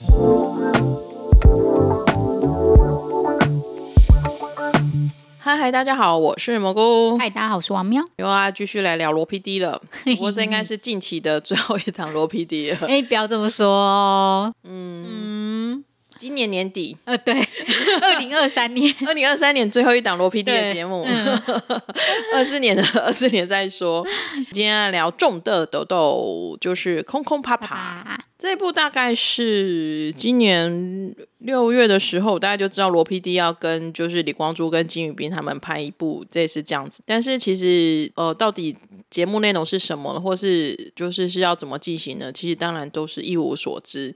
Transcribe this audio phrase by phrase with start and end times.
[0.00, 0.06] 嗨
[5.56, 7.18] 嗨，大家好，我是蘑菇。
[7.18, 8.00] 嗨，大家好，我是王喵。
[8.18, 12.80] 又啊继续来聊罗 PD 了，不过这应该是近期的最后一堂罗 PD 了。
[12.86, 14.54] 哎，不要这么说哦。
[14.62, 15.84] 嗯嗯，
[16.16, 17.34] 今年年底，呃，对，
[18.02, 21.04] 二零二三年， 二零二三年最后一档罗 PD 的节目。
[22.34, 24.06] 二四、嗯、年的二四年再说。
[24.52, 27.66] 今天来聊重的抖抖，就是空空啪啪。
[27.66, 37.02] 啪啪这一部大概是今年六月的时候，大家就知道罗 PD 要跟就是李光洙跟金宇彬他们拍一部，这是这样子。
[37.04, 38.76] 但是其实呃，到底
[39.10, 42.30] 节目内容是什么，或是就是是要怎么进行呢？
[42.30, 44.14] 其实当然都是一无所知。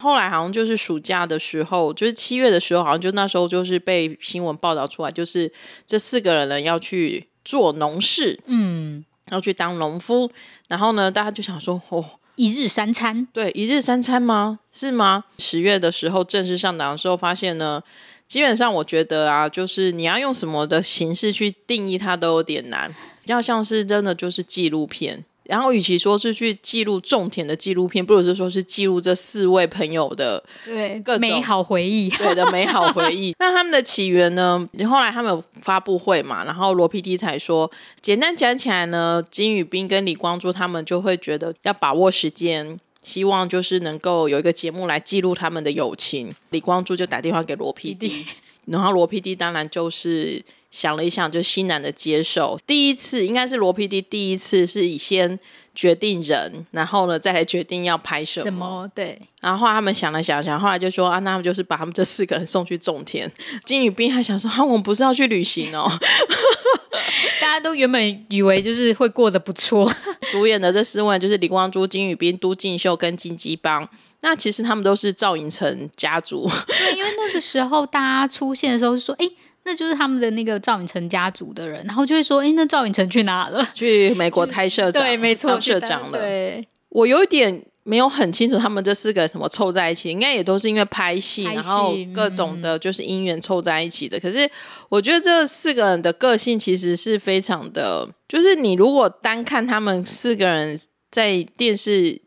[0.00, 5.52] 后来好像就是暑假的时候，就是七月的时候，好像就那时候就是被新闻报道出来，就是
[5.86, 10.30] 这四个人呢要去做农事，嗯，要去当农夫。
[10.68, 12.04] 然后呢，大家就想说，哦。
[12.36, 14.60] 一日三餐，对，一日三餐吗？
[14.72, 15.24] 是吗？
[15.36, 17.82] 十月的时候正式上档的时候，发现呢，
[18.26, 22.88] 基本上我觉得啊，就是你要用什么的形式去定义它都有点难，
[23.20, 25.22] 比较像是真的就是纪录片。
[25.50, 33.34] 然后，与其说是去记录种田的纪录片，不如是说是记录这四位朋友的对各种美好回忆，对的美好回忆。
[33.40, 34.68] 那他们的起源呢？
[34.88, 37.68] 后来他们有发布会嘛，然后罗 PD 才说，
[38.00, 46.32] 简单讲起来呢，金宇彬跟李光洙他们就会觉得要把握时间，希望就是能够有一个节目来记录他们的友情。
[46.50, 48.24] 李光洙就打电话给罗 PD，
[48.66, 50.40] 然后罗 PD 当然就是。
[50.70, 52.58] 想了一想，就欣然的接受。
[52.66, 55.38] 第一次应该是罗 PD 第一次是以先
[55.74, 58.44] 决定人，然后呢再来决定要拍什么。
[58.44, 58.90] 什么？
[58.94, 59.20] 对。
[59.40, 63.30] 然后后来他们想了想想，后来就说啊，那他们就是把他们这四个人送去种田。
[63.64, 65.90] 金宇彬还想说，啊，我们不是要去旅行哦。
[67.40, 69.90] 大家都原本以为就是会过得不错。
[70.30, 73.88] 主演的这四位就是李光洙、金宇彬、都敬秀跟金基邦。
[74.20, 76.48] 那其实他们都是赵寅成家族。
[76.66, 79.28] 对，因为那个时候大家出现的时候是说，哎。
[79.64, 83.62] 那就是他们的那个赵寅成家族的人，然后就会说：“哎，那赵寅成去哪了？
[83.74, 94.16] 去美国开社长， 对，没错，当社长了。”对，我有一点没有很清楚，他们这四个人什么凑在一起，应该也都是因为拍戏，拍戏然后各种的就是姻缘凑在一起的。
[94.16, 94.50] 嗯、可是
[94.88, 100.78] 我觉得这四个人的个性其实是非常的，就是你如果单看他们四个人
[101.10, 102.20] 在电视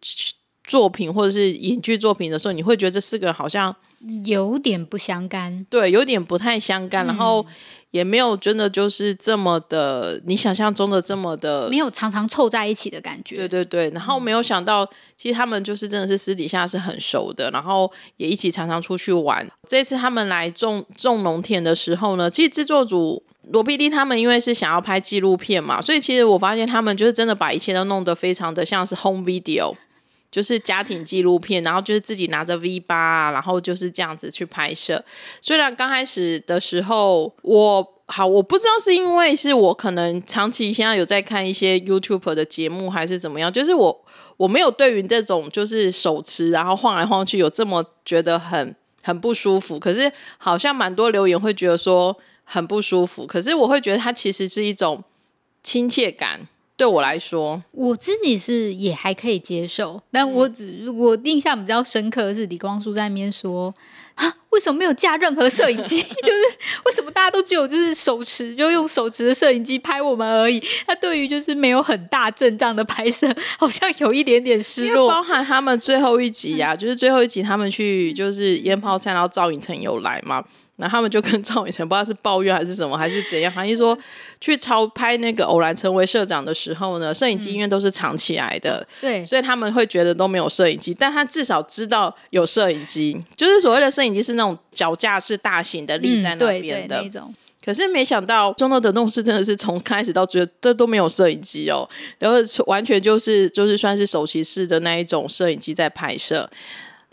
[0.63, 3.75] 作品或者是影剧作品的时候，你会觉得这四个人好像。
[4.25, 7.45] 有点不相干，对，有点不太相干，嗯、然后
[7.91, 13.35] 也没有真的就是这么的，你想象中的这么的，没有常常凑在一起的感觉。
[13.35, 19.47] 对对对，然后没有想到，嗯、其实他们就是真的是私底下是很熟的，然后也一起常常出去玩。
[19.67, 29.75] 这次他们来种种农田的时候呢，其实制作组罗 PD 他们因为是想要拍纪录片嘛，所以其实我发现他们就是真的把一切都弄得非常的像是 home video。
[30.33, 35.05] 就是家庭纪录片，然后就是自己拿着 V 八啊，然后就是这样子去拍摄。
[35.43, 44.05] 虽然刚开始的时候，我好我不知道是因为是我可能长期现在有在看一些 YouTube 的节目，还是怎么样，就是我
[44.37, 49.77] 我没有对于这种就是手持然后晃来晃去有这么觉得很很不舒服。
[49.77, 55.03] 可是好像蛮多留言会觉得说很不舒服，可是我会觉得它其实是一种
[55.61, 56.47] 亲切感。
[56.83, 63.73] 对我来说，我自己是也还可以接受，但我只我印象比较深刻的是李光洙在那边说
[64.15, 66.01] 啊，为什么没有架任何摄影机？
[66.21, 66.41] 就是
[66.83, 70.61] 为什么大家都只有就是手持，就用手持的摄影机拍我们而已？
[70.85, 75.07] 他对于就是没有很大阵仗的拍摄， 好像有一点点失落。
[75.07, 80.43] 包含他们最后一集呀、啊，就是最后一集他们去就是烟泡菜，然后赵寅成有来嘛。
[80.83, 83.97] 然后他们就跟赵寅成不知道是抱怨还是什么还是怎样，反正说
[84.41, 97.33] 去超拍那个偶然成为社长的时候呢，摄影机因为都是藏起来的，嗯、对，所以他们会觉得都没有摄影机，但他至少知道有摄影机，就是所谓的摄影机是那种脚架式大型的立在那边的、嗯、那种。
[97.63, 101.89] 可是没想到中诺的弄事真的是从开始到最后这都没有摄影机哦，
[102.19, 106.49] 然后完全就是就是算是手骑式的那一种摄影机在拍摄。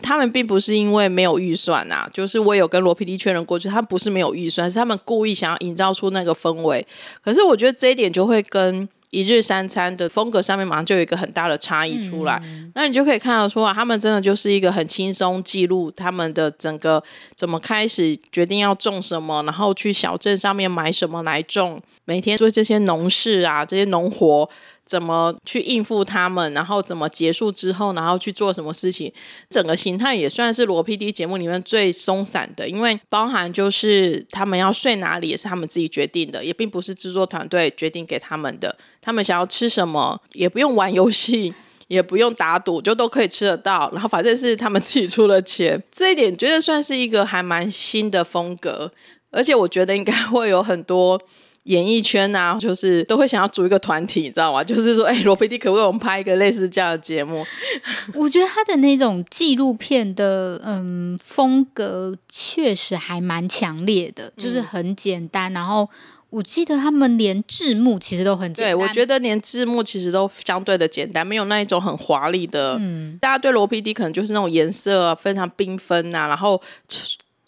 [0.02, 6.86] 他们并不是因为没有预算啊，就是我有跟罗 PD 确认过去，他不是没有预算，是他们故意想要营造出那个氛围。
[7.22, 12.40] 可是我觉得这一点就会跟一日三餐的风格上面马上就有一个很大的差异出来。
[12.44, 17.02] 嗯、那你就可以看到说啊，他们真的就是一个很轻松记录他们的整个
[17.34, 24.48] 怎么开始决定要种什么，然后去小镇上面买什么来种，每天做这些农事啊，这些农活。
[24.90, 29.12] 怎么去应付他们，然后怎么结束之后，然后去做什么事情？
[29.48, 38.76] 整个形态也算是罗 PD 节目里面最松散的，因为包含就是他们要睡哪里也是他们自己决定的，也并不是制作团队决定给他们的。
[39.00, 41.54] 他们想要吃什么，也不用玩游戏，
[41.86, 43.88] 也不用打赌，就都可以吃得到。
[43.92, 48.90] 然后反正是他们自己出了钱，这一点觉得算是一个还蛮新的风格，
[49.30, 51.20] 而且我觉得应该会有很多。
[51.64, 54.64] 演艺圈啊，就是都会想要组一个团体，你知道吗？
[54.64, 57.44] 就是说，哎、欸，罗 PD 可不可以我们拍一个类似这样的节目？
[58.14, 65.52] 我觉得他的那种纪录片的嗯风格确实还蛮强烈的，就是很简单。
[65.52, 65.88] 嗯、然后
[66.30, 68.74] 我记得他们连字幕其实都很简单。
[68.74, 72.76] 对，我觉得连字幕其实都相对的简单，没有那一种很华丽的。
[72.80, 76.60] 嗯，大家对罗 PD 可能就是那种颜色、啊、非常缤纷啊，然后。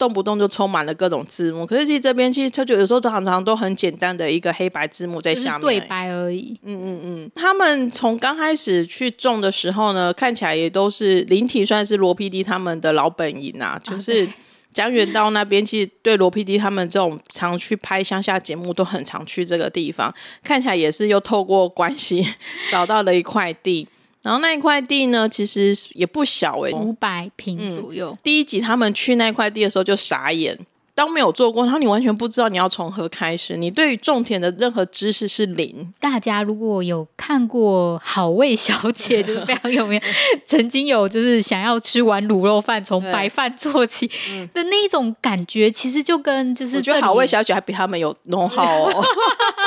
[0.03, 6.59] 动不动就充满了各种字幕，可是其实这边其实他就有时候常常都很简单的一个黑白字幕在下面，对白而已。
[6.63, 14.27] 嗯嗯嗯，他们从刚开始去种的时候呢，看起来也都是灵体，算是罗 PD 他们的老本营啊，就是
[14.73, 20.13] 江原道那边，其实对罗 PD 他们这种常去拍乡下节目都很常去这个地方，
[20.43, 22.27] 看起来也是又透过关系
[22.69, 23.87] 找到了一块地。
[24.23, 28.09] 然后那一块地呢，其实也不小诶，五百平左右。
[28.09, 30.57] 嗯，第一集他们去那块地的时候就傻眼。
[30.95, 35.91] 当没有做过，然后你完全不知道你要从何开始，你对于种田的任何知识是零。
[35.99, 39.99] 大家如果有看过《好味小姐》， 就是非常有名，
[40.45, 44.07] 曾经有就是想要吃完卤肉饭，从白饭做起
[44.53, 49.03] 的那种感觉，其实就跟就是我觉得《好味小姐》还比他们有弄好哦，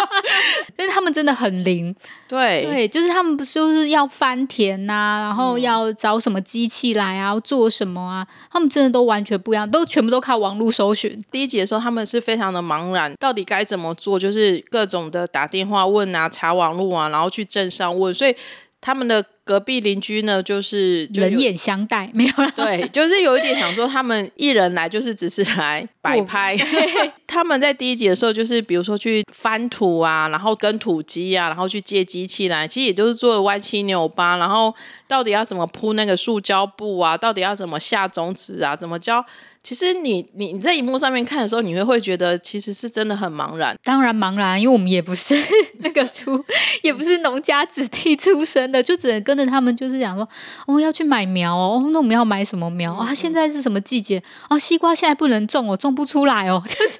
[0.79, 1.93] 但是他们真的很灵。
[2.29, 11.19] 对对，就是他们不是就是要翻田呐、啊，然后要找什么机器来啊，做什么啊，他们真的都完全不一样，都全部都靠网络搜寻。
[11.31, 14.19] 第一集的时候，他们是非常的茫然，到底该怎么做？
[14.19, 18.35] 就是各种的打电话问啊，查网络啊，然后去镇上问，所以
[18.81, 19.25] 他们的。
[19.47, 22.51] 隔壁邻居呢，就是就冷眼相待，没有了。
[22.57, 26.57] 对，就是有一点想说，他们一人来就是只是来摆拍。
[27.29, 34.37] 他们在第一集的时候，就是比如说去翻土啊，然后跟土机啊，然后去借机器来，其实也就是做的歪七扭八。
[34.37, 34.75] 然后
[35.07, 37.17] 到底要怎么铺那个塑胶布啊？
[37.17, 38.75] 到底要怎么下种子啊？
[38.75, 39.25] 怎么浇？
[39.63, 43.77] 其实你你你在荧幕上面看的时候，你会会觉得其实是真的很茫然。
[43.83, 45.35] 当然茫然，因为我们也不是
[45.81, 46.41] 那个出，
[46.83, 50.27] 也不是农家子弟出身的，就只能跟着他们，就是讲说，
[50.67, 53.15] 我、哦、要去买苗哦，那我们要买什么苗啊？
[53.15, 54.59] 现在是什么季节啊？
[54.59, 56.63] 西瓜现在不能种哦，种不出来哦。
[56.67, 56.99] 就是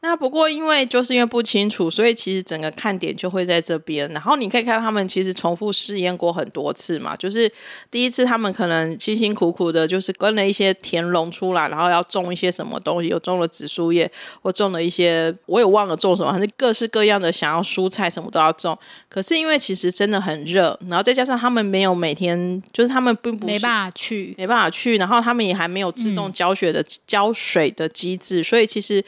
[0.00, 4.10] 那不过因为就是因为不清楚，所以其实整个看点就会在这边。
[4.12, 7.52] 然后你可以看到他们其实重复试验过很多次嘛，就是
[7.90, 12.02] 第一次他们可能辛辛苦苦的，就是跟了一些田农出来，然后要。
[12.04, 14.08] 种一些什么东西，有种了紫苏叶，
[14.40, 18.78] 或种了一些，我也忘了种什么，反正各式各样的想要蔬菜什么都要种。
[19.08, 29.04] 可是因为其实真的很热，然后再加上他们没有每天，就是他们并不没办法去，没办法去，然后他们也还没有自动浇水的浇水的机制，所以其实。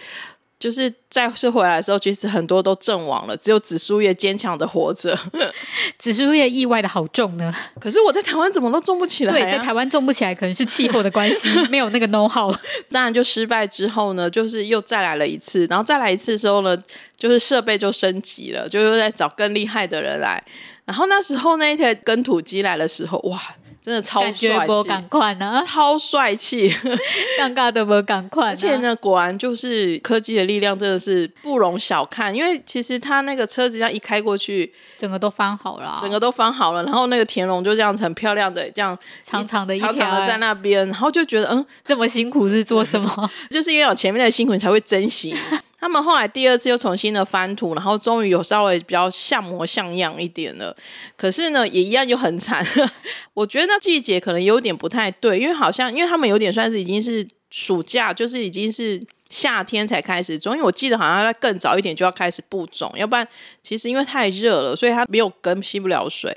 [0.59, 5.17] 就是再次回来的时候，其实很多都阵亡了，只有紫苏叶坚强的活着。
[5.99, 9.35] 紫苏叶意外的好种呢，可是我在台湾怎么都种不起来、啊。
[9.35, 12.51] 对，在台湾种不起来，可能是气候的关系， 没有那个 know how。
[12.91, 16.75] 当然，就失败之后呢，就是又再来了一次，然后再来一次的时候呢，
[17.19, 20.43] 就是设备就升级了，就又在找更厉害的人来。
[20.87, 23.39] 然后那时候那一台耕土机来的时候，哇！
[23.83, 24.49] 真的超帅气，
[24.89, 25.63] 赶快呢！
[25.65, 26.69] 超帅气，
[27.39, 28.49] 尴尬的不赶快。
[28.49, 32.35] 而且呢，果然就是科技的力量真的是不容小看。
[32.35, 36.83] 因为其实他那个车子这样一开过去，整个都翻好了，整个都翻好了。
[36.83, 43.31] 然后那个田龙就这样很漂亮的这样长长的一条长长的在那边，然后就觉得嗯，这么辛苦是做什么？
[43.49, 45.33] 就是因为有前面的辛苦，你才会珍惜。
[45.79, 50.75] 他们后来第二次又重新的翻土，然后终于有稍微比较像模像样一点了。
[51.17, 52.67] 可是呢，也一样就很惨。
[53.35, 60.55] 我觉得那季节可能有点不太对，因为好像因为他们有点算是已经是暑假，就是已经是夏天才开始种。
[60.55, 63.29] 因为我记得好像在更早一点就要开始布种，要不然
[63.61, 66.35] 其实因为太热了，所以它没有根吸不了水。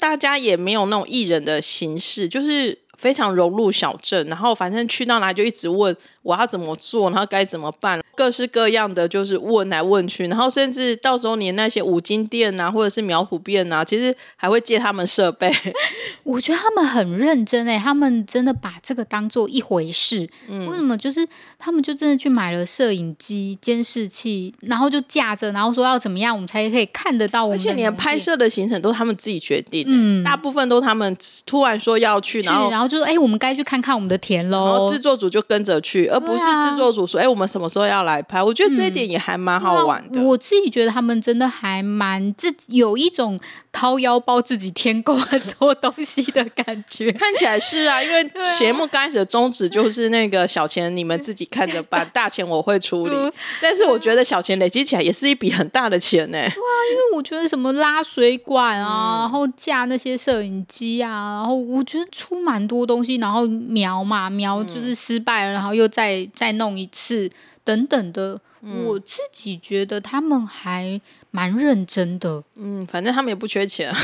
[0.00, 5.96] 大家也没有那种艺人的形式，就是非常融入小镇，然后反正去到哪就一直问。
[6.22, 8.00] 我要怎么做，然后该怎么办？
[8.14, 15.50] 各式各样的就是问来问去，然后甚至到时候连那些五金店啊，或者是苗圃店啊，其实还会借他们设备。
[16.24, 20.28] 我觉得他们很认真诶，他们真的把这个当做一回事。
[20.48, 20.98] 嗯，为什么？
[20.98, 21.26] 就是
[21.58, 27.58] 他们就真的去买了摄影机、监视器，然后就架着，然后说要怎么样，我们才可以看得到我们。
[27.58, 36.09] 而且连拍摄的行程都是他们自己决定，嗯，大部分都他们突然说要去，然后然后就说：“哎，我们该去看看我们的田喽。”然后制作组就跟着去。
[36.10, 40.24] 而不是制作组说：“哎、啊欸，我们什么时候要来拍？”我觉得这一点也还蛮好玩的、嗯。
[40.24, 43.38] 我自己觉得他们真的还蛮自有一种
[43.72, 47.12] 掏腰包自己添购很多东西的感觉。
[47.18, 48.24] 看起来是啊，因为
[48.58, 53.14] 节目刚开始的宗旨就是那个小钱你们自己看着办， 大钱我会处理。
[53.60, 56.48] 但是我觉得小钱累积起来也是一笔很大的钱呢、欸。
[56.48, 67.30] 对啊，因为我觉得什么拉水管啊，嗯、然后架那些摄影机啊，然后我觉得出蛮多东西，然后描嘛描就是失败了，然后又再再再弄一次
[67.62, 68.40] 等等的。
[68.62, 72.42] 嗯、我自己觉得他们还蛮认真的。
[72.56, 73.90] 嗯，反正他们也不缺钱。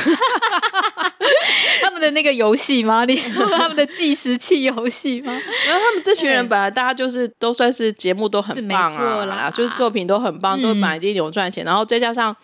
[1.83, 3.05] 他们的那个游戏吗？
[3.05, 5.33] 你说 他们的计时器游戏吗？
[5.67, 12.35] 然后他们这群人本来大家就是都算是节目都很棒啊，啦就是作品都很棒，嗯、都本来就有赚钱，然后再加上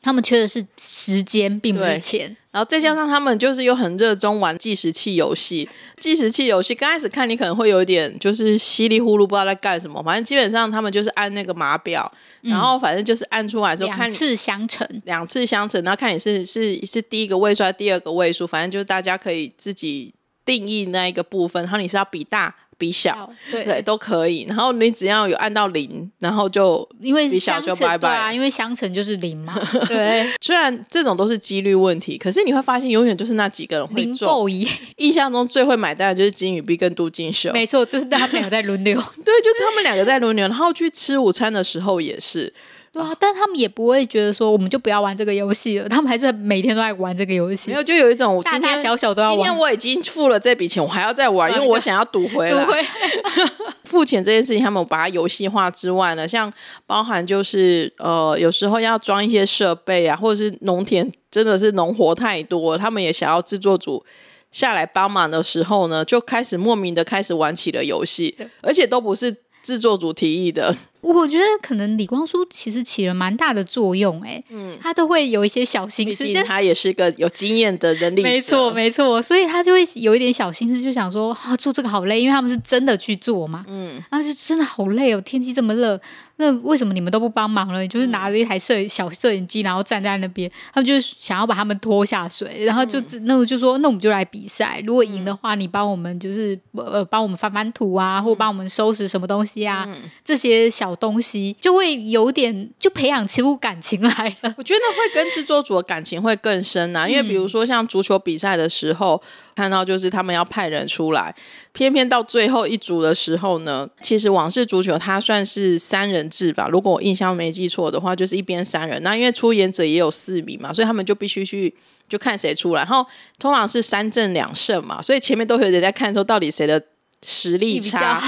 [0.00, 2.36] 他们缺的是时间，并不是钱。
[2.56, 5.68] 然后再加上他们就是又很热衷玩计时器游戏，
[6.00, 12.10] 计时器游戏刚开始看你可能会有一点就是稀里糊涂不知道在干什么，反正基本上他们就是按那个码表，
[12.44, 20.14] 嗯、然后反正就是按出来之后看两次相乘，两次相乘，然后看你是是是第一个位数还是第二个位数，反正就是大家可以自己
[20.46, 22.54] 定义那一个部分，然后你是要比大。
[22.78, 29.54] 比小对，对都可以，然后你只要有按到零，然后就因为比小就拜拜啊，因为相乘就是零嘛。
[29.88, 34.46] 对，虽然这种都是几率问题，可是你会发现永远就是那几个人会中。
[34.98, 38.94] 印象中最会买单的就是金宇碧跟杜金秀，没错，就是他们两个在轮流。
[39.24, 42.52] 对，就是他们两个在轮流，然后去吃午餐的时候也是。
[42.96, 45.86] 对啊，但他们也不会觉得说，我们就不要玩这个游戏了。
[45.86, 47.70] 他们还是每天都在玩这个游戏。
[47.70, 49.36] 没有，就有一种今天大大小小都要玩。
[49.36, 52.64] 今天我已经付了这笔钱，我还要再玩，因为我想要赌回来。
[52.64, 52.88] 回来
[53.84, 56.50] 付钱这件事情，他们把它游戏化之外呢，像
[56.86, 64.02] 包含就是呃，有时候要装一些设备啊，或者是农田真的是农活太多，他们也想要制作组
[64.50, 70.74] 下来帮忙的时候呢，就开始莫名的开始玩起了游戏，而且都不是制作组提议的。
[71.00, 86.00] 我觉得可能李光洙其实起了蛮大的作用，哎，嗯，他都会有一些小心思，毕竟他也是个有经验的人力，没错没错，所以他就会有一点小心思，就想说啊，做这个好累，因为他们是真的去做嘛，嗯，然后就真的好累哦，天气这么热，
[86.36, 87.80] 那为什么你们都不帮忙了？
[87.82, 99.88] 你就是拿着一台摄小摄影机，然后站在那边，他们就想要把他们拖下水，然后就那我就说，那我们就来比赛，如果赢的话，你帮我们就是呃帮我们翻翻土啊，或帮我们收拾什么东西啊，
[100.24, 100.95] 这些小。
[100.96, 104.54] 东西就会有点就培养起感情来了。
[104.56, 109.22] 我觉得会跟制作组的感情会更深呐、啊，因为比如说像足球比赛的时候，
[109.54, 111.34] 看到就是他们要派人出来，
[111.72, 119.02] 偏偏到最后一组的时候呢，其实往事足球它算是三人制吧，如果我印象没记错的话，就是一边三人。
[119.02, 121.74] 那因为出演者也有四名嘛，所以他们就必须去
[122.08, 123.06] 就看谁出来，然后
[123.38, 126.82] 通常是三正两胜嘛，所以前面都有人在看说到底谁的。
[127.22, 128.22] 实力差，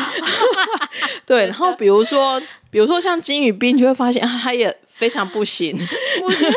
[1.27, 2.41] 对，然后比如说，
[2.71, 5.79] 比如说像金宇彬，就会发现啊，他也非常不行。
[6.23, 6.57] 我觉得，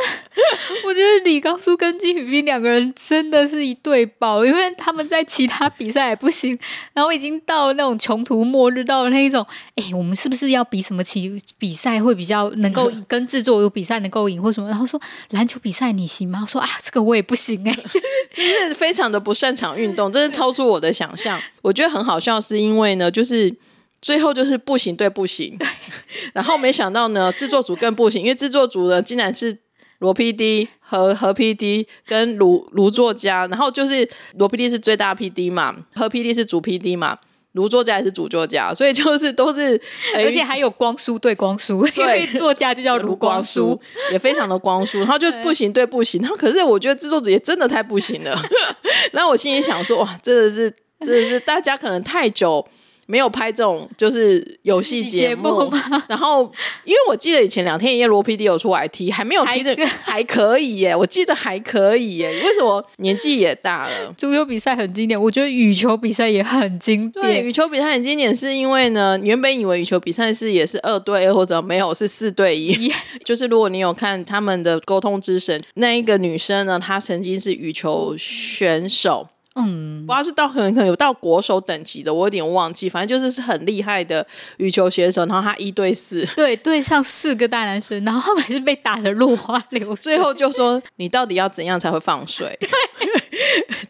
[0.84, 6.58] 我觉得李高叔跟金宇彬两个人真的是一对宝，因为他们在其他比赛也不行，
[6.94, 9.46] 然后已经到了那种穷途末日，到了那一种，
[9.76, 14.68] 哎，我们是不是要比什么棋比赛会比较能够跟制作有比赛能够赢或什么？
[14.68, 16.40] 然后说篮球比赛你行吗？
[16.42, 17.72] 我说啊，这个我也不行哎，
[18.34, 21.40] 就是非常的不擅长运动，真的超出我的想象。
[21.62, 23.56] 我觉得很好笑，是因为呢，就是。
[24.02, 25.68] 最后就是不行对不行，对。
[26.34, 29.56] 然后没想到呢，制作组更不行，因为制作组呢竟然是
[30.00, 37.20] 罗 PD 和何 PD 跟卢卢作家，然后就是罗 PD 是最大 PD 嘛，何 PD 是主 PD 嘛，
[37.52, 39.80] 卢作家也是主作家，所以就是都是，
[40.16, 43.80] 而且还有光叔对光叔，因为作家就叫卢光叔，
[44.12, 48.42] 也非常的光叔， 然后就不行对不行，然后可是我觉得制作组也真的太不行了，
[49.14, 52.68] 然后我心里想说哇，真的是真的是大家可能太久。
[53.08, 55.72] 没有拍这种就是游戏节目，
[56.08, 56.44] 然后
[56.86, 62.42] 因为我记得以前两天一夜罗 PD 有出来踢，还没有踢的还，还可以耶，我记得还可以耶。
[62.46, 64.14] 为什么年纪也大了？
[64.18, 67.26] 足球比赛很经典，我觉得羽球比赛也很经典。
[67.26, 72.92] 对，羽球比赛很经典，是因为呢，原本以为羽球比赛是也是二对二或者没有是四对一，
[73.26, 79.28] 就是如果你有看他们的沟通之神，那一个女生呢，她曾经是羽球选手。
[79.56, 82.88] 嗯，不知道是到可能可能有到国手等级的，我有点忘记。
[82.88, 84.26] 反正就是是很厉害的
[84.58, 92.58] 羽球选手，然后他一对四，对，对上四个大男生，然后后面是被打的落花流水，最后就说你到底要怎样才会放水？
[92.62, 92.70] 对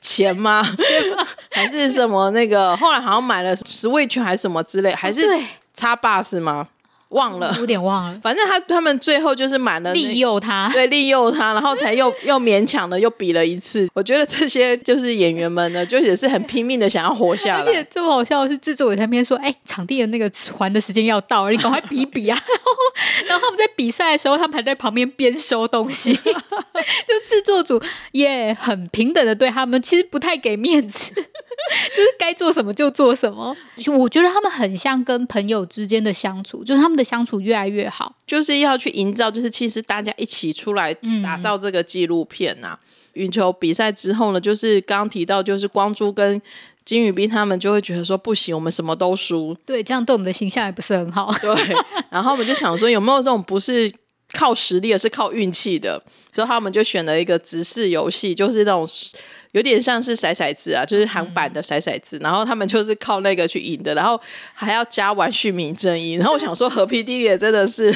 [0.02, 0.64] 钱吗？
[0.78, 1.28] 钱吗？
[1.52, 2.76] 还是什么那个？
[2.78, 5.22] 后来好像买了 Switch 还是什么之类，还是
[5.74, 6.68] 插 bus 吗？
[7.12, 8.20] 忘了，有点忘了。
[8.24, 13.88] 反正他他们最后就是满了利诱他， 对，利诱他，然后才又又勉强的又比了一次。
[13.96, 17.64] 我觉得这些就是演员们呢，就也是很拼命的想要活下来。
[17.64, 22.72] 而且这么好笑的是制作委在那边说：“哎，场地的那个还的时间要到了，你赶快比一比啊！”然后，
[23.28, 26.14] 然后他们在比赛的时候，他们还在旁边边收东西。
[26.14, 31.12] 就制作组也很平等的对他们，其实不太给面子。
[31.96, 33.56] 就是该做什么就做什么，
[33.98, 42.80] 我觉得他们很像跟朋友之间的相处，就是他们的相处越来越好，就是要去营造，就是其实大家一起出来打造这个纪录片呐、啊。
[43.14, 46.42] 羽、嗯、球比赛之后呢，就是刚刚提到，就是光洙跟
[46.86, 51.32] 金宇彬他们就会觉得说不行，我们什么都输，对，这样对我们的形象也不是很好。
[51.42, 51.76] 对，
[52.10, 53.92] 然后我们就想说，有没有这种不是
[54.34, 56.02] 靠实力，而是靠运气的？
[56.34, 58.88] 所以他们就选了一个直视游戏，就是那种。
[59.52, 64.20] 有点像是骰骰子啊，就是韩版的骰骰子，嗯，然后他们就是靠那个去赢的，然后
[64.54, 66.14] 还要加完续名正义。
[66.14, 67.92] 然后我想说，何 PD 也真的是，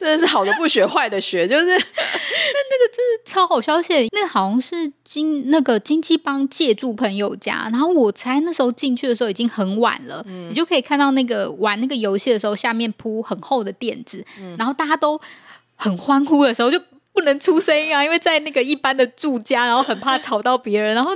[0.00, 15.20] 真的是好的不学，坏的学，就是 那那个真是超好消息那个好像是金那个金鸡帮借住朋友家，然后我猜那时候进去的时候已经很晚了，嗯，你就可以看到那个玩那个游戏的时候，下面铺很厚的垫子，嗯，然后大家都
[15.76, 16.80] 很欢呼的时候就。
[17.24, 21.10] 能出声音啊，因为在那个一般的住家，然后很怕吵到别人，然后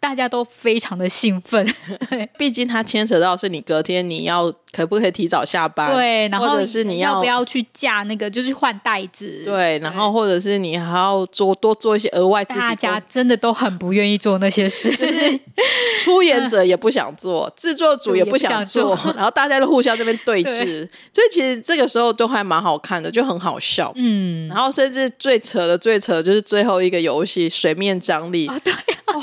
[0.00, 1.66] 大家都非常的兴奋。
[2.38, 15.40] 毕竟它牵扯到是你隔天你要可不可以提早下班，对，然后或者是你要，要不要去架那个就是换袋子，对，然后或者是你还要做多做一些额外自己，大家真的都很不愿意做那些事， 就是
[16.04, 19.12] 出演者也不想做，制作组也不想做，想做。
[19.14, 25.36] 然后大家都互相这边对峙，所以其实这个时候都还蛮好看的，就很好笑，嗯，然后甚至最。
[25.48, 29.14] 扯的最扯的就是最后一个游戏水面张力啊，对啊。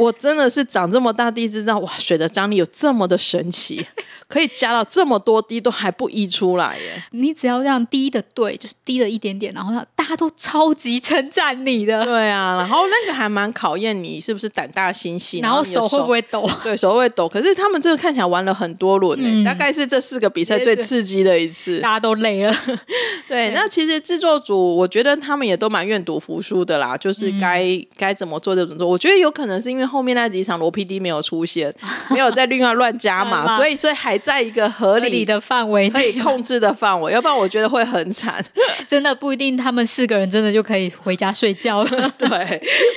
[0.00, 3.86] 我真的是长这么大第一次知道，哇，水的张力有这么的神奇，
[4.28, 7.04] 可以加到这么多滴都还不溢出来耶！
[7.10, 12.02] 你只要这样滴的对，就是滴了一点点，然后大家都超级称赞你的。
[12.04, 16.48] 对啊，然后那个还蛮考验你是不是胆大心细，然后手会不会抖？
[16.64, 17.28] 对，手会抖。
[17.28, 22.56] 可是他们这个看起来玩了很多轮呢、嗯，大概是这四个比赛最刺激的一次，大家都累了。
[23.28, 28.88] 对， 那其实制作组我觉得他们也都蛮愿赌服输的啦，就是该、嗯、该怎么做就怎么做。
[28.88, 29.89] 我觉得有可能是因为。
[29.90, 31.74] 后面那几场罗 PD 没有出现，
[32.10, 37.12] 没有在另外乱加码， 所以所以还在一个合理，合理的范围，可以控制的范围。
[37.12, 38.42] 要不然我觉得会很惨，
[38.86, 41.90] 真的不一定他们四个人真的就可以回家睡觉了。
[42.16, 42.28] 对，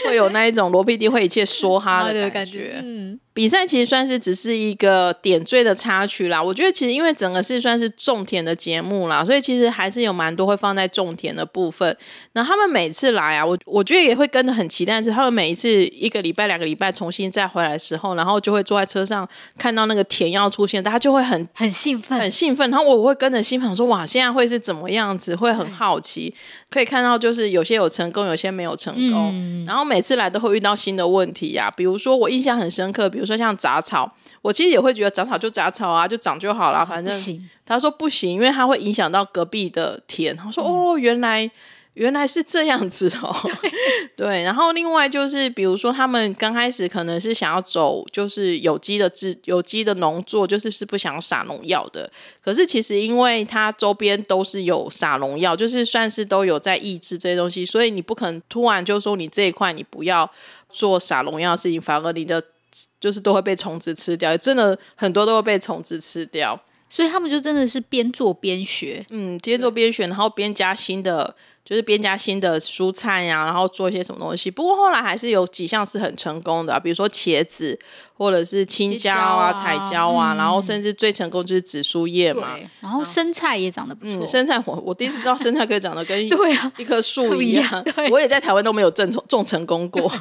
[0.08, 2.76] 会有那一种罗 PD 会一切说哈的感觉。
[2.84, 3.20] 嗯。
[3.34, 6.42] 比赛其实算是只是一个点缀的插曲啦。
[6.42, 11.98] 我觉得其实因为整个是算是种田的节目啦，所以其实还是有蛮多会放在种田的部分。
[12.34, 22.70] 那他们每次来啊，我我觉得也会跟着很期待，是他们每一次一个礼拜、两个礼拜重新再回来的时候，然后就会坐在车上看到那个田要出现，大家就会很很兴奋，很兴奋。
[22.70, 26.34] 然后我我会跟着兴奋说：“哇，现在会是怎么样子？”会很好奇。
[26.70, 29.32] 可以看到，就是有些有成功，有些没有成功。
[29.32, 37.14] 嗯、然后每次来都会遇到新的问题呀、啊，比如说我印象很深刻，比如说像杂草，我其实也会觉得杂草就杂草啊，就长就好了，反正
[37.66, 40.36] 他说不行，因为它会影响到隔壁的田。
[40.36, 41.52] 他说、嗯、哦，原来。
[41.96, 43.32] 原来是这样子哦，
[44.18, 44.42] 对。
[44.42, 52.12] 然后另外就是，比如说他们刚开始可能是想要走就是有机的制有机的农作，就是是不想撒农药的。
[52.42, 60.28] 可是其实因为它周边都是有撒农药，就是算是都有在抑制这些东西，所以你不可能突然就说你这一块你不要
[60.72, 62.42] 做撒农药的事情，反而你的
[63.00, 66.60] 就是都会被虫子吃掉，真的很多都会被虫子吃掉。
[66.90, 71.36] 所以他们就真的是边做边学，嗯，边做边学，然后边加新的。
[71.66, 74.52] 就是边加新的蔬菜呀、啊，然后做一些什么东西。
[74.52, 77.80] 不过后来还是有几项是很成功的、啊，比如说茄子。
[78.16, 82.50] 或者是青椒啊、彩椒啊、嗯，然后甚至最成功就是紫苏叶嘛。
[82.80, 84.24] 然后生菜也长得不错。
[84.24, 87.86] 嗯、生菜我我第一次知道生菜可以长得跟一 对啊一棵树一样。
[88.12, 90.12] 我也在台湾都没有种种成功过。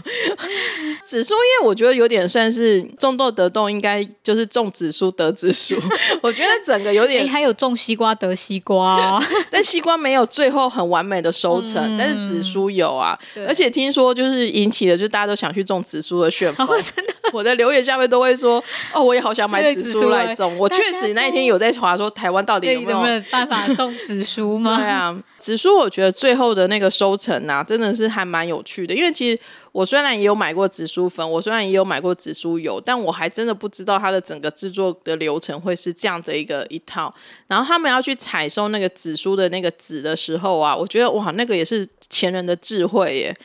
[1.05, 5.75] 紫苏叶我觉得有点算是种豆得豆，应该就是种紫苏得紫苏。
[6.23, 7.29] 我觉得整个有点。
[7.29, 13.19] 还有种西瓜得西瓜、啊，但西瓜没有最后很完美的收成，嗯、但是紫苏有啊。
[13.47, 16.67] 而且听说就是引起了，就大家都想去种紫苏的旋风。
[16.83, 17.82] 真的，我的留言。
[17.85, 20.57] 下面都会说哦，我也好想买紫苏来种。
[20.59, 24.77] 我确实那一天有在查说，台湾到底有没有，有没有办法种紫苏吗？
[24.81, 28.95] 对啊，紫苏我觉得最后的那个收成啊，真的是还蛮有趣的。
[28.95, 29.39] 因为其实
[29.73, 37.13] 我虽然也有买过紫苏粉，我虽然也有买过紫苏油，但我还真的不知道它的整个制作的流程会是这样的一个一套。
[37.49, 43.37] 然后他们要去采收那个紫苏的那个籽的时候啊，我觉得哇，那个也是前人的智慧耶。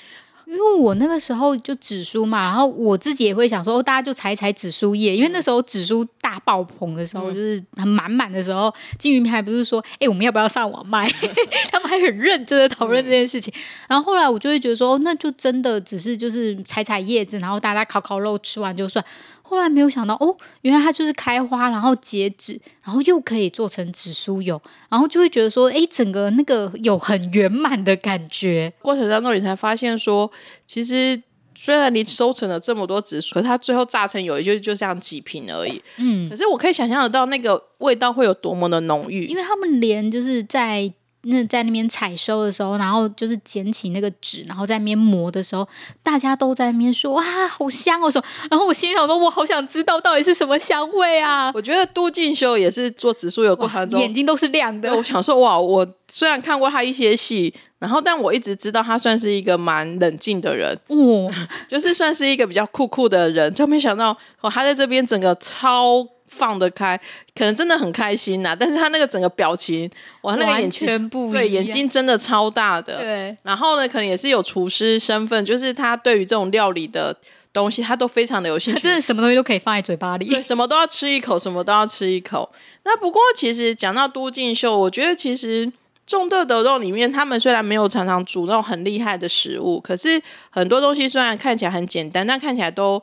[0.48, 11.10] 因为我那个时候就紫苏嘛，然后我自己也会想说，哦，大家就采一采紫苏叶，因为那时候紫苏大大爆棚的时候，嗯、就是很满满的时候，金鱼还不是说，哎、欸，我们要不要上网卖？
[11.72, 13.54] 他们还很认真的讨论这件事情。
[13.56, 19.04] 嗯、然后后来我就会觉得说，那就真的只是就是采采叶子，然后大家烤烤肉，吃完就算。
[19.48, 28.74] 后来没有想到，哦，原来它就是开花，然后结籽，然后又可以做成紫苏油，然后就会觉得说，哎，整个那个有很圆满的感觉。
[28.82, 30.30] 过程当中，你才发现说，
[30.66, 31.22] 其实
[31.56, 35.82] 虽然你收成了这么多紫苏，可是它最后榨成油也就就这样几瓶而已。
[35.98, 40.94] 嗯，可是我可以想象得到那个味道会有多么的浓郁，因为他们连就是在。
[41.24, 45.68] 那在那边采收的时候，然后就是捡起那个纸，然后在那边磨的时候，
[46.02, 48.26] 大家都在那边说：“哇，好香哦！”什么？
[48.50, 54.96] 然后我心里想说：“我好想知道到底是什么香味啊！”我觉得都敬修也是做紫苏油过程中眼睛都是亮的。
[54.96, 61.30] 我想说：“哇，我虽然看过他一些戏，然后但我一直知道他算是一个蛮冷静的人，哦，
[61.68, 67.00] 就是算是一个比较酷酷的人，就没想到哦，他在这边整个超。”放得开，
[67.36, 68.56] 可能真的很开心呐、啊。
[68.58, 69.90] 但是他那个整个表情，
[70.22, 72.98] 哇，那个眼睛，对，眼睛真的超大的。
[73.00, 77.16] 对，然后呢，可能也是有厨师身份，就是他对于这种料理的
[77.54, 78.80] 东西，他都非常的有兴趣。
[78.80, 82.52] 他真的什么东西都可以放在嘴巴里，对，什么都要吃一口，什么都要吃一口。
[82.84, 85.72] 那不过其实讲到都敬秀，我觉得其实
[86.06, 93.02] 种豆的肉里面，他们虽然没有常常煮那种很厉害的食物，可是很多东西虽然看起来很简单，但看起来都。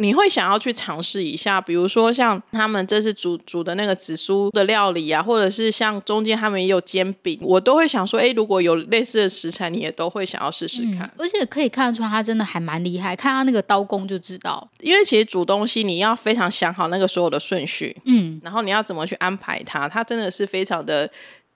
[0.00, 11.00] 你会想要去尝试一下，比如说像他们这次煮煮的那个紫苏的料理啊，或者是像中间他们也有煎饼，我都会想说，哎，如果有类似的食材，你也都会想要试试看。
[11.00, 14.66] 嗯，而且可以看得出他真的还蛮厉害，看他那个刀工就知道。
[14.80, 21.10] 因为其实煮东西你要非常想好那个所有的顺序，嗯，然后你要怎么去安排它，它真的是非常的。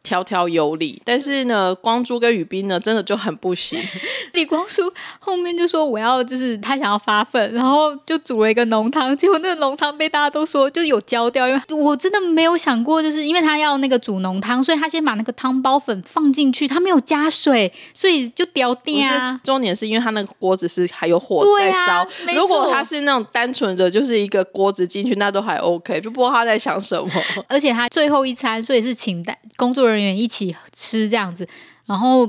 [0.06, 3.80] 条条有理，但是呢，光洙跟雨斌呢，真的就很不行。
[4.34, 4.88] 李光洙
[5.18, 19.40] 后面就说我要，就是他想要发奋，然后就煮了一个浓汤，结果那个浓汤被大家都说就有焦掉，因为我真的没有想过，就是因为他要那个煮浓汤，所以他先把那个汤包粉放进去，他没有加水，所以就掉掉啊。
[19.42, 27.10] 重点是因为他那个锅子是还有火在烧，啊、如果他是那种单纯的就是一个锅子进去，那都还 OK，就不知道他在想什么。
[27.48, 29.95] 而且他最后一餐，所以是请代工作人员。
[29.96, 31.48] 人员一起吃这样子，
[31.86, 32.26] 然后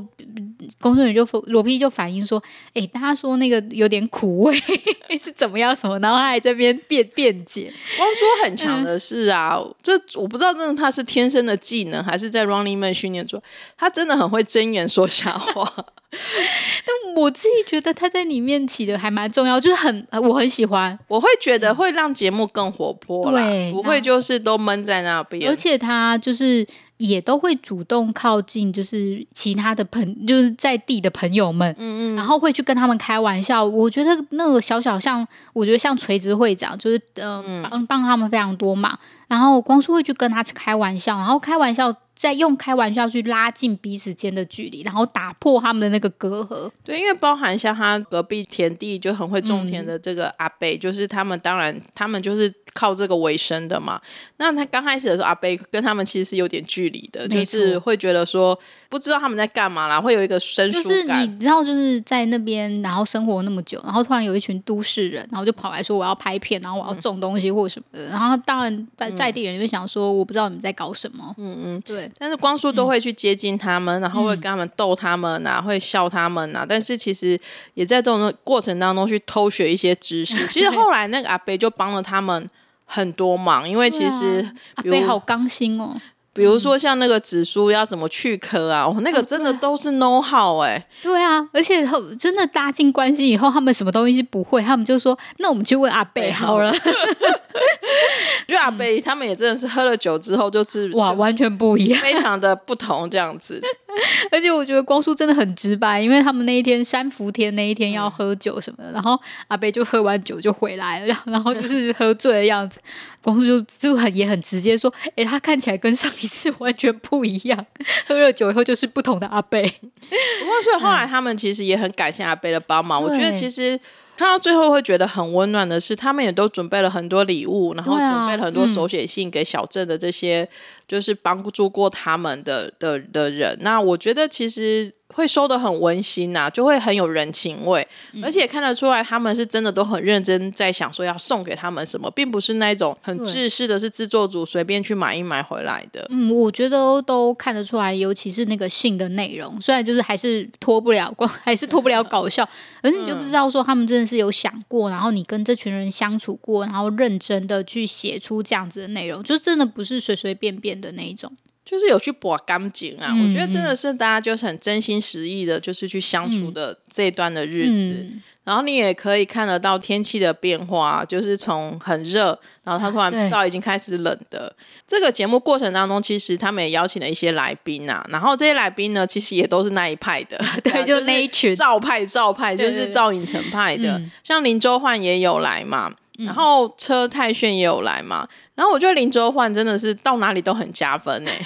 [0.79, 2.41] 工作人员就罗 P 就反映说
[2.73, 4.55] ：“哎、欸，大家说那个有点苦味
[5.19, 7.73] 是怎么样什么？”然后他还在这边辩辩解。
[7.97, 13.43] 光洙很强的是啊，嗯、这我不知道，真的他是天生的技能，还是在 Running Man 训练出来？
[13.77, 15.85] 他真的很会睁眼说瞎话。
[16.09, 25.49] 但我自己觉得他在里面起的还蛮重要，就是很我很喜欢，我会觉得会让节目更活泼，对，不会就是都闷在那边。
[25.49, 26.67] 而且他就是。
[26.97, 33.63] 也都会主动靠近，就是其他的朋，就是在地的朋友们，嗯嗯，然后会去跟他们开玩笑。
[33.63, 38.97] 我觉得那个小小像，我觉得像垂直会长，就是呃帮帮他们非常多嘛。
[39.27, 41.93] 然后光叔会去跟他开玩笑，然后开玩笑。
[42.17, 46.69] 再用开玩笑去拉近彼此间的距离，然后打破他们的那个隔阂。
[46.83, 54.01] 对，因为包含像他隔壁田地就很会种田的这个阿贝，嗯、就是他们当然他们就是靠这个为生的嘛。
[54.37, 58.57] 那他刚开始的时候，阿贝跟他们其实是有点距离的，就是会觉得说
[58.89, 60.83] 不知道他们在干嘛啦，会有一个生疏感。
[60.83, 71.35] 就是你知道，就是在那边然后生活那么久，然后突然有一群都市人，然后就跑来说我要拍片，然后我要种东西或什么的，嗯、然后当然在在地人就会想说，我不知道你们在搞什么。
[71.37, 72.06] 嗯嗯，对。
[72.17, 76.65] 但是光叔都会去接近他们，嗯、然后会跟他们逗他们呐、啊，嗯、会笑他们呐、啊。
[76.67, 77.39] 但是其实
[77.73, 80.35] 也在这种过程当中去偷学一些知识。
[80.51, 82.49] 其实后来那个阿北就帮了他们
[82.85, 85.95] 很多忙，因为其实、啊、阿北好刚心哦。
[86.37, 90.87] 比如说像那个紫苏要怎么去壳啊，哦，那个真的都是 know how 哎、欸。
[91.01, 91.85] 对啊，而且
[92.17, 96.71] 真的搭进关系以后，他们什么东西不会，他们就说：“那我们去问阿贝好了。”
[98.47, 103.59] 就阿贝他们也真的是喝了酒之后就是哇，完全不一样，非常的不同这样子。
[104.31, 112.79] 而且我觉得光叔真的很直白，因为他们那一天三伏天那一天要喝酒什么的，嗯、然后阿贝就喝完酒就回来了，然后就是喝醉的样子。
[113.23, 117.65] 光叔就就很也很直接说：“哎，他看起来跟上一次完全不一样，
[118.07, 123.01] 喝了酒以后就是不同的阿贝。”不过所以后来他们其实也很感谢阿贝的帮忙。
[123.01, 123.79] 嗯、我觉得其实。
[124.17, 130.49] 看到最后会觉得很温暖的是，他们也都准备了很多礼物，然后准备了很多手写信给小镇的这些
[130.87, 133.55] 就是帮助过他们的的的人。
[133.61, 146.05] 那我觉得其实会收的很温馨呐、啊，就会很有人情味，嗯、而且看得出来他们是真的都很认真在想说要送给他们什么，并不是那种很制式的，是制作组随便去买一买回来的。
[146.11, 152.47] 嗯，我觉得都看得出来，尤其是那个信的内容，虽然就是还是脱不了光， 还是脱不了搞笑，
[152.83, 161.31] 可是你就知道说他们真的是有想过，然后你跟这群人相处过，然后认真的去写出这样子的内容，就真的不是随随便便的那一种。
[161.69, 168.07] 就是有去博干净啊，嗯、我觉得真的是大家就是很真心实意的，就是去相处的这一段的日子。
[168.09, 174.47] 嗯、然后你也可以看得到天气的变化，就是从很热，然后他突然到已经开始冷的。
[174.47, 174.53] 对
[174.87, 185.93] 这个节目过程当中，其实他们也邀请了一些来宾啊，然后这些来宾呢，其实也都是那一派的， 对，啊、就那一群赵派赵派，就是赵寅成派的，对对对，像林周焕也有来嘛。
[186.17, 191.39] 然后车太炫也有来嘛，然后我觉得林哲焕真的是到哪里都很加分哎，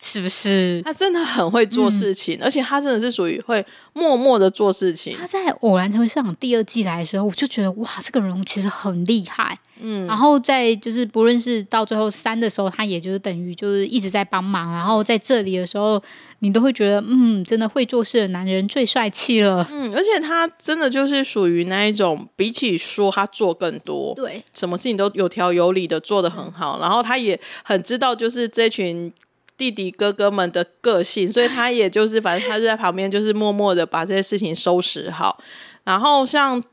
[0.00, 0.80] 是不是？
[0.84, 5.16] 他真的很会做事情，嗯、而且他真的是属于会默默的做事情。
[5.18, 9.58] 他在《偶然成为市长》第二季来的时候，我就觉得哇，这个人其实很厉害。
[9.80, 14.72] 嗯，然后在就是不论是到最后三的时候，他也就是等于就是一直在帮忙。
[14.72, 16.00] 然后在这里的时候，
[16.40, 19.66] 你都会觉得嗯，真的会做事的男人最帅气了。
[19.70, 26.78] 嗯，而且他真的就是属于那一种，比起说他做更多，对，什么事情都有条有理的做的很好。
[26.80, 29.12] 然后他也很知道就是这群
[29.58, 35.38] 弟弟哥哥们的个性，所以他也就是反正他就在旁边就是默默的把这些事情收拾好。
[35.84, 36.64] 然后像。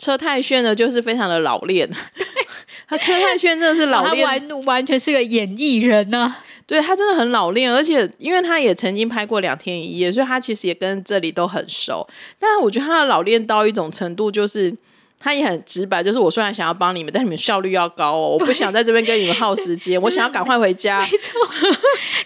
[0.00, 1.90] 车太炫呢，就是非常的老练。
[2.88, 6.44] 他车太炫真的是老练，完完全是个演艺人呢、啊。
[6.68, 12.06] 对，他真的很老练，而且因为他也曾经拍过两天一夜，所以他其实也跟这里都很熟。
[12.38, 14.72] 但我觉得他的老练到一种程度，就是。
[15.20, 21.00] 他也很直白，就是我虽然想要帮你们，但你们效率要高哦，我不想在这边跟你们耗时间， 我想要赶快回家。
[21.00, 21.34] 没错，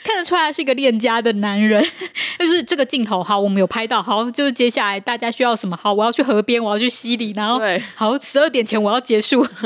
[0.05, 1.83] 看得出来他是一个恋家的男人。
[2.39, 9.47] 就是这个镜头好，我们有拍到好，就是接下来大家需要什么好，我要去河边，我要去溪里，然后对好十二点前我要结束。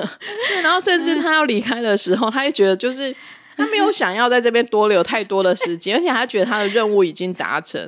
[0.49, 3.15] 对，然后甚至他要离开的时候，他也觉得就是。
[3.59, 7.81] 他没有想要在这边多留太多的时间，而且他觉得他的任务已经达成。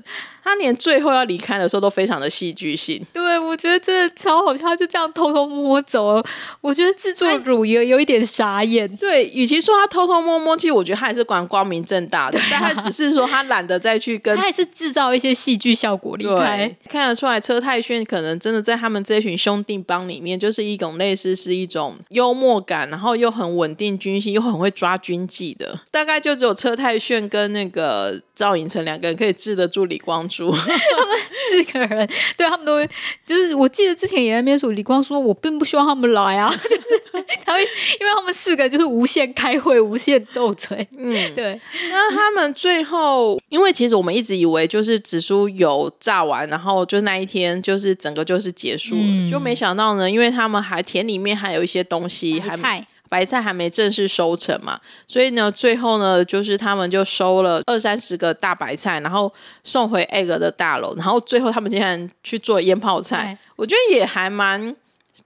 [0.49, 3.05] 他连最后要离开的时候都非常的戏剧性。
[3.13, 6.25] 对，我觉得真的超好笑，他就这样偷偷摸摸走了。
[6.61, 8.89] 我觉得制作组也有一点傻眼。
[8.97, 14.37] 对，与其说他偷偷摸摸，其实我觉得他还是管光明正大的，啊、但他只是说他懒得再去跟。
[14.37, 16.75] 他也是制造一些戏剧效果离开。
[16.89, 25.49] 看得出来，车太炫可能真的在他们这群兄弟帮里面，就是一种类似是一种幽默感，然后又很稳定军心，又很会抓军纪。
[25.59, 32.89] 的大概就只有车太炫跟那个赵寅成两个人可以治得住李光洙， 他们四个人对他们都会，
[33.27, 41.61] 就是我记得之前也在那边说李光说，我并不希望他们来啊， 就是他会因为他们四个就是无限开会、无限斗嘴，嗯，对。
[41.91, 52.87] 那他们最后，因为其实我们一直以为就是紫苏有炸完，然后就那一天就是整个就是结束了，嗯、就没想到呢，因为他们还田里面还有一些东西还菜。
[53.09, 59.33] 白菜还没正式收成嘛，所以呢，最后呢，就是他们就收了二三十个大白菜，然后
[59.65, 64.75] 送回 egg 的大楼，然后最后他们竟然去做腌泡菜，我觉得也还蛮，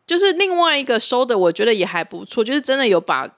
[0.07, 3.29] 就是另外一个收的，我觉得也还不错，就是真的有把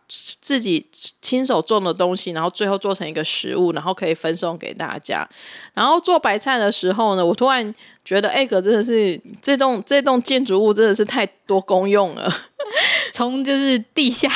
[0.44, 0.86] 自己
[1.22, 5.26] 亲手种的东西，然后最后做成一个食物，然后可以分送给大家。
[5.72, 12.30] 然后做白菜的时候呢，我突然觉得 egg 真的是这栋这栋建筑物真的是太多功用了。
[13.10, 14.28] 从就是地下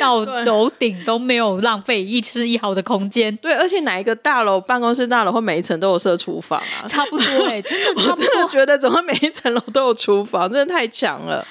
[0.00, 3.34] 到楼顶都没有浪费一丝一毫的空间。
[3.36, 6.82] 对，而且哪一个大楼办公室大楼或每一层都有设厨房啊？
[6.88, 11.46] 差不多哎、欸， 真的差不多，我真的觉得怎么每一层楼都有厨房，真的太强了。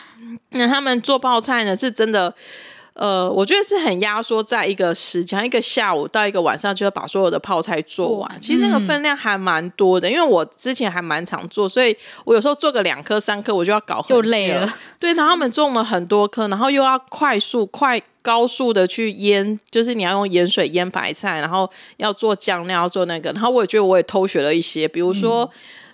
[0.50, 2.36] 那他们做泡菜呢，是真的。
[2.93, 8.30] 呃，我觉得是很压缩在一个时间，一个下午到一个晚上就要把所有的泡菜做完。
[8.36, 14.71] 嗯、其实那个分量还蛮多的，因为我之前还蛮常做，所以我有时候做个两颗三颗，我就要搞就累了。
[14.99, 23.32] 对，然后他们种了很多颗，然后又要快速、快、高速的去腌，就是你要用盐水腌白菜，然后要做酱料，要做那个。
[23.32, 25.49] 然后我也觉得我也偷学了一些，比如说。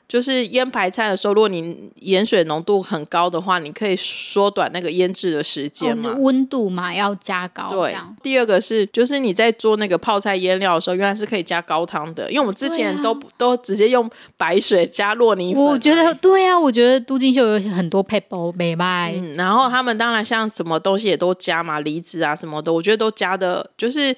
[0.08, 6.12] 嗯就是腌白菜的时候，如果你盐水浓度很高的话，你可以缩短那个腌制的时间嘛。
[6.12, 7.70] 哦、温度嘛要加高。
[7.70, 7.94] 对。
[8.24, 15.62] 第二个是，就是你在做那个泡菜腌料的时候，原来是可以加高汤的，因为我们之前都、啊、都直接用白水加酪泥粉。
[15.62, 19.14] 我觉得对啊，我觉得都金秀有很多配包美卖。
[19.14, 24.16] 嗯，然后他们当然像什么东西也都加嘛，梨子啊什么的，我觉得都加的，就是。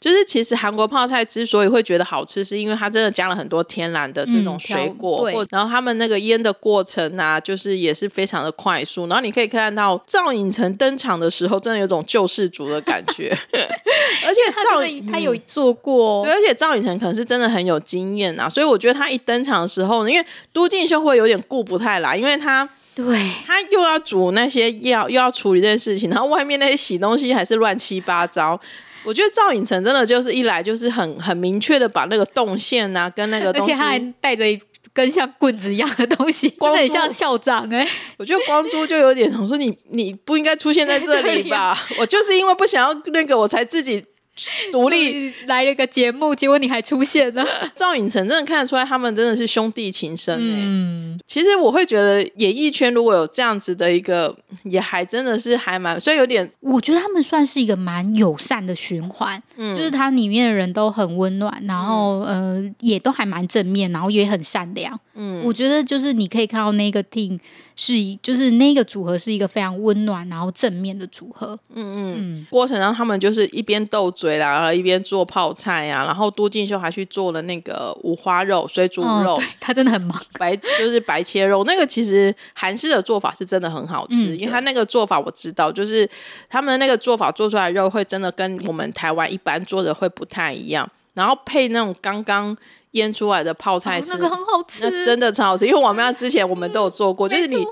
[0.00, 9.06] 就是其实韩国泡菜之所以会觉得好吃，是因为它真的加了很多天然的这种水果，嗯、然后他们那个腌的过程啊，就是也是非常的快速。
[9.08, 13.28] 然后你可以看到赵寅成登场的时候，真的有种救世主的感觉。
[14.24, 23.04] 而且赵寅他有做过，对，而且赵寅成可能是真的很有经验啊，所以我觉得他一登场的时候呢，因为都敬秀会有点顾不太来，因为他对
[23.46, 28.60] 他又要煮那些药，又要处理这些事情，然后外面那些洗东西还是乱七八糟。
[29.04, 34.60] 我觉得赵寅成真的就是一来就是很很明确的把那个动线啊跟那个东西，而且他还带着一
[34.92, 37.92] 根像棍子一样的东西，光很像校长哎、欸。
[38.18, 41.78] 我觉得光洙就有点，我说你你不应该出现在这里吧？
[41.98, 44.04] 我就是因为不想要那个，我才自己。
[44.72, 47.46] 独立来了个节目，结果你还出现了。
[47.74, 50.36] 赵寅成真的看得出来，他们真的是兄弟情深。
[50.40, 59.42] 嗯，其实我会觉得演艺圈如果有这样子的一个，也还真的是还蛮，虽然有点，我觉得他们算是一个蛮友善的循环。
[59.56, 64.92] 嗯，就是它里面的人都很温暖，然后、嗯、呃也都还蛮正面，然后也很善良。
[65.14, 67.38] 嗯，我觉得就是你可以看到那个 team。
[67.76, 71.58] 是一，就是那个组合是一个非常温暖，然后正面的组合。
[71.74, 79.34] 嗯嗯嗯，过程中他们就是一边斗嘴啦，然后一边做泡菜啊，然后都敬秀还去做了那个五花肉、水煮肉。
[79.34, 81.64] 哦、他真的很忙，白就是白切肉。
[81.64, 86.08] 那个其实韩式的做法是真的很好吃，嗯、因为他那个做法我知道，就是
[86.48, 92.56] 他们的那个做法做出来的肉会真的跟我们台湾一般做的会不太一样，然后配那种刚刚。
[92.92, 95.66] 腌出来的泡菜是、哦、那个很好吃，那真的超好吃。
[95.66, 97.64] 因为我们家之前我们都有做过，嗯、就是你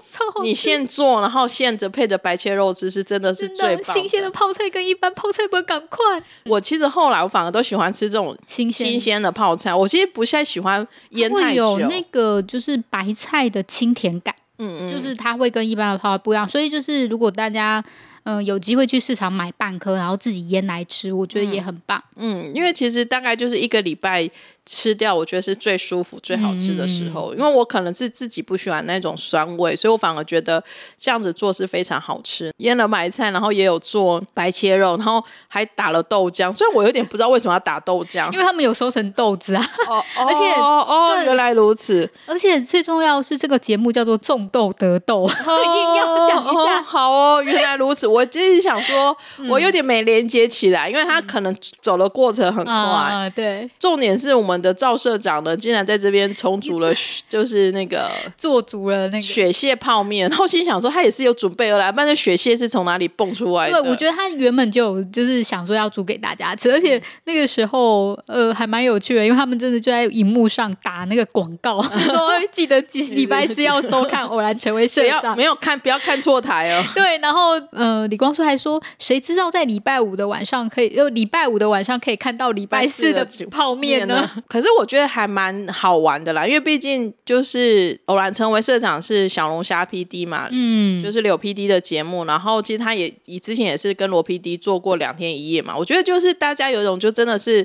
[0.43, 3.79] 你现做，然后现着配着白切肉吃，是真的是最。
[3.83, 5.99] 新鲜的泡菜跟一般泡菜不会赶快。
[6.45, 9.75] 我其实后来我反而都喜欢吃这种新鲜新鲜的泡菜。
[9.75, 11.75] 我其实不太喜欢腌太久。
[11.75, 16.49] 会有那个就是白菜的清甜感，嗯嗯，就是它会跟一般的泡菜不一样。
[16.49, 17.83] 所以就是如果大家。
[18.25, 21.99] 嗯，有机会去市场买半颗，然后自己腌来吃，我觉得也很棒。
[22.17, 24.29] 嗯，因为其实大概就是一个礼拜
[24.69, 27.33] 吃掉，我觉得是最舒服、最好吃的时候。
[27.33, 30.63] 嗯、因为我可能是自己不喜欢那种酸味，所以我反而觉得
[30.99, 32.53] 这样子做是非常好吃。
[32.59, 36.53] 腌了白菜，然后也有做白切肉，然后还打了豆浆。
[36.53, 39.65] 虽然我有点不知道为什么要打豆浆，因为他们有收成豆子啊。
[39.89, 42.09] 哦， 而且哦哦，原来如此。
[42.27, 46.81] 而且最重要是这个节目叫做“种豆得豆”，硬、哦、 要讲一下。
[46.81, 46.83] 哦。
[46.85, 48.07] 好哦，原来如此。
[48.07, 49.17] 我就是想说，
[49.49, 52.75] 我有点没连接起来，嗯、因为他可能走的过程很快。
[52.75, 56.93] 啊、对，重点是我们的赵社长呢，竟然在这边重组了，
[57.29, 60.29] 就是那个做足了那个雪蟹泡面。
[60.29, 63.83] 然后心想说，他也是有准备而来，不然雪蟹是从哪里蹦出来的？
[63.83, 76.85] 对，我觉得他原本就就是想说要煮给大家吃，而且那个时候呃还蛮有趣的，因为他们真的就在荧幕上打那个广告， 说记得几礼拜四要收看《偶然成为社长》，没有看不要看错台哦。
[76.95, 84.29] 对，然后呃李光洙还说，谁知道在礼拜五的晚上可以，呃礼拜五的晚上可以看到礼拜四的泡面呢？
[84.49, 95.77] 可是我觉得还蛮好玩的啦，因为毕竟就是偶然成为社长是小龙虾 PD 嘛，嗯，就是柳 PD 的节目，然后其实他也以之前也是跟罗 PD 做过两天一夜嘛。
[95.77, 97.63] 我觉得就是大家有一种就真的是，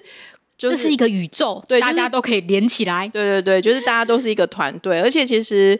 [0.58, 5.80] 就是、这是一个宇宙，对，大家都可以连起来，对对对，就是大家都是一个团队，而且其实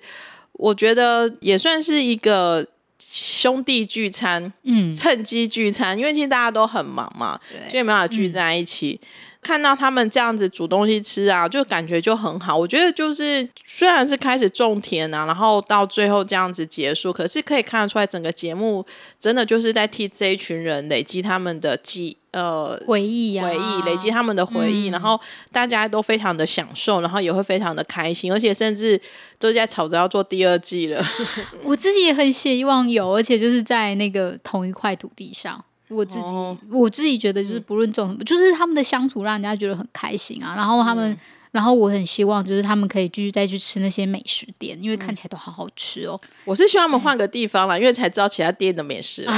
[0.54, 2.66] 我觉得也算是一个。
[3.06, 9.00] 兄弟聚餐，嗯，趁机聚餐，因为其实大家都很忙嘛，对，就没办法聚在一起。
[9.02, 9.08] 嗯
[9.44, 12.58] 看到他们这样子煮东西吃啊，就感觉就很好。
[12.58, 18.86] 我觉得就是虽然是开始种田啊，然后到最后这样子结束，可是可以看得出来，整个节目
[19.20, 25.20] 真的就是在替这一群人累积他们的记呃回忆啊，回忆累积他们的回忆，嗯，然后
[25.52, 29.00] 大家都非常的享受，然后也会非常的开心，而且甚至
[29.38, 31.06] 都在吵着要做第二季了。
[31.64, 35.64] 我自己也很希望有，而且就是在那个同一块土地上。
[35.94, 40.54] 我自己，哦、我自己觉得就是不论种什么，就是他们的相处让人家觉得很开心啊。
[40.56, 41.12] 然后他们。
[41.12, 41.18] 嗯
[41.54, 46.20] 然后我很希望，就是他们可以继续再去吃那些美食店，因为看起来都好好吃哦。
[46.46, 49.22] 我是希望他们换个地方啦，因为才知道其他店的美食。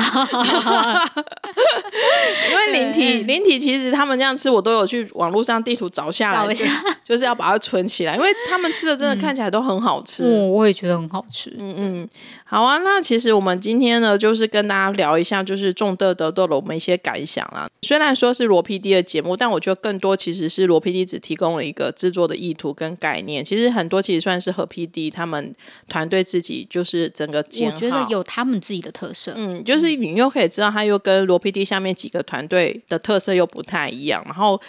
[2.51, 6.65] 因为灵体，灵体其实他们这样吃，我都有去网络上地图找下来，就，
[7.03, 10.23] 就是要把它存起来，因为他们吃的真的看起来都很好吃。
[10.23, 11.53] 嗯，我也觉得很好吃。
[11.59, 12.07] 嗯嗯，
[12.45, 12.77] 好啊。
[12.77, 17.67] 那其实我们今天呢，就是跟大家聊一下，就是种豆得豆了我们一些感想啦。
[17.81, 21.91] 虽然说是罗 PD 的节目，但我觉得更多其实是罗 PD 只提供了一个。
[21.95, 25.51] 制作的意图跟概念，其实很多其实算是和 PD 他们
[25.87, 34.59] 团队自己就是整个，我觉得有他们自己的特色，嗯，就是你又可以知道，他又跟罗 PD 下面几个团队的特色又不太一样，然后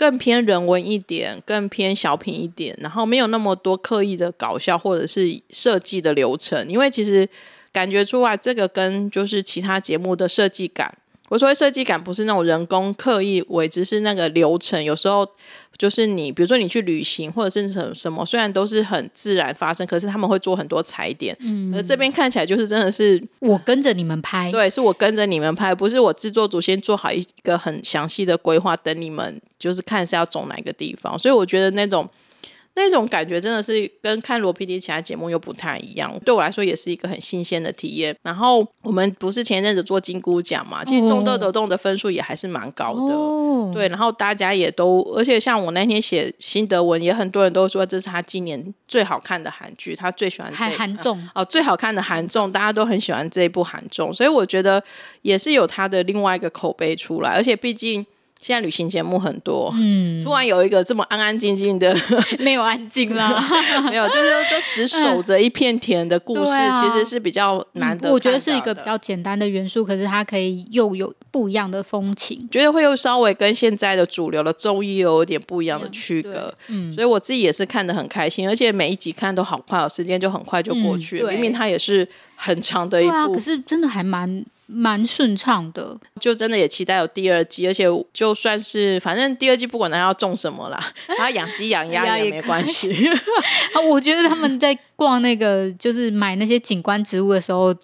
[0.00, 7.28] 更偏人文一点，更偏小品一点，然后没有那么多刻意的搞笑或者是设计的流程，因为其实
[7.70, 10.96] 感觉出来这个跟就是其他节目的设计感。
[11.28, 14.82] 我说设计感不是那种人工刻意为之，是那个流程。
[14.82, 15.28] 有时候
[15.80, 21.34] 就是你，比如说你去旅行或者是什么什么，虽然都是很自然发生，可是他们会做很多踩点。
[21.40, 31.18] 嗯，而这边看起来就是真的是我跟着你们拍，对，是我跟着你们拍，不是我制作组先做好一个很详细的规划，等你们就是看是要走哪个地方。
[31.18, 32.06] 所以我觉得那种。
[32.74, 38.16] 那种感觉真的是跟看罗 PD 其他节目又不太一样，对我来说也是一个很新鲜的体验。
[38.22, 43.88] 然后我们不是前一阵子做金菇奖嘛，其实中豆得豆的分数也还是蛮高的，哦、对。
[43.88, 54.82] 然后大家也都，而且像我那天写心得文，也很多人都说这是他今年最好看的韩剧，他最喜欢韩韩综哦，最好看的韩综，大家都很喜欢这一部韩综，所以我觉得
[55.22, 58.06] 也是有他的另外一个口碑出来，而且毕竟。
[58.40, 61.94] 现在旅行节目很多，嗯，突然有一个这么安安静静的，
[62.40, 63.38] 没有安静啦，
[63.90, 68.12] 没有，就是就死守着一片田的故事，其实是比较难得、嗯。
[68.12, 84.42] 我觉得是一个比较简单的元素，可是它可以又有不一样的风情，觉得会又稍微跟现在的主流的综艺有有点不一样的区隔，嗯，所以我自己也是看的很开心，而且每一集看都好快哦，时间就很快就过去了，嗯、明明它也是很长的一部，啊、可是真的还蛮。
[84.72, 90.78] 蛮顺畅的，就真的也期待有第二季，而且就算是反正第二季不管他要种什么啦，
[91.18, 93.10] 他养鸡养鸭也没关系。
[93.90, 97.74] 我觉得他们在逛那个就是买那些景观植物的时候，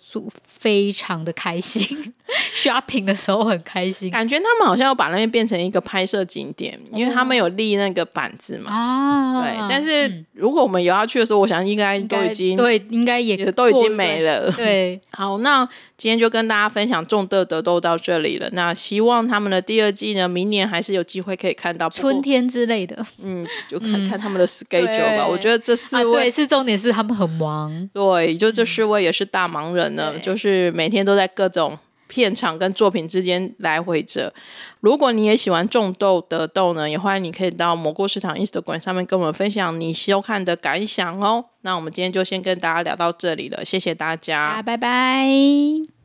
[0.46, 2.12] 非常的开心，
[2.54, 8.70] shopping 的时候很开心，感觉他们好像要把那边变成一个拍摄景点，因为他们有立那个板子嘛。
[8.70, 9.56] 啊，对。
[9.66, 14.52] 但是如果我们有要去的时候，我想应该都已经对，应该也，也都已经没了。
[14.52, 18.46] 对， 好，那今天就跟大家分享种豆得豆到这里了。
[18.52, 23.02] 那希望他们的第二季呢，明年还是有机会可以看到春天之类的。
[23.22, 25.24] 嗯，就看看他们的 schedule 吧。
[25.24, 30.66] 嗯、我觉得这四位、啊、对是重点是他们很忙，对，就这四位也是大忙人呢，嗯、就是。
[30.76, 34.34] 每天都在各种片场跟作品之间来回着。
[34.80, 41.46] 如果你也喜欢种豆得豆呢，也欢迎你可以到蘑菇市场 Instagram 上面跟我们分享你收看的感想哦。
[41.62, 45.86] 那我们今天就先跟大家聊到这里了，谢谢大家，拜拜。